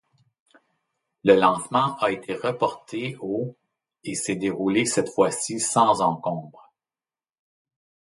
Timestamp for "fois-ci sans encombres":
5.09-6.73